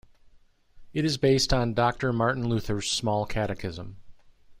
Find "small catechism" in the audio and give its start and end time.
2.89-3.97